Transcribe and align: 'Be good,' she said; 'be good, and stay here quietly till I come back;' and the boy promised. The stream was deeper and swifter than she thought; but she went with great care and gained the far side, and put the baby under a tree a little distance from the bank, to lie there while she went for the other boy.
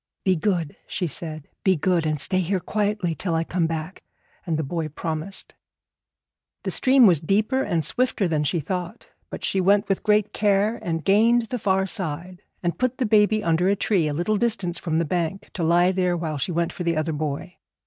'Be 0.25 0.35
good,' 0.35 0.75
she 0.87 1.05
said; 1.05 1.47
'be 1.63 1.75
good, 1.75 2.07
and 2.07 2.19
stay 2.19 2.39
here 2.39 2.59
quietly 2.59 3.13
till 3.13 3.35
I 3.35 3.43
come 3.43 3.67
back;' 3.67 4.01
and 4.47 4.57
the 4.57 4.63
boy 4.63 4.87
promised. 4.87 5.53
The 6.63 6.71
stream 6.71 7.05
was 7.05 7.19
deeper 7.19 7.61
and 7.61 7.85
swifter 7.85 8.27
than 8.27 8.43
she 8.43 8.59
thought; 8.61 9.09
but 9.29 9.43
she 9.45 9.61
went 9.61 9.87
with 9.87 10.01
great 10.01 10.33
care 10.33 10.77
and 10.81 11.05
gained 11.05 11.49
the 11.49 11.59
far 11.59 11.85
side, 11.85 12.41
and 12.63 12.79
put 12.79 12.97
the 12.97 13.05
baby 13.05 13.43
under 13.43 13.69
a 13.69 13.75
tree 13.75 14.07
a 14.07 14.13
little 14.15 14.37
distance 14.37 14.79
from 14.79 14.97
the 14.97 15.05
bank, 15.05 15.51
to 15.53 15.61
lie 15.61 15.91
there 15.91 16.17
while 16.17 16.39
she 16.39 16.51
went 16.51 16.73
for 16.73 16.83
the 16.83 16.97
other 16.97 17.13
boy. 17.13 17.57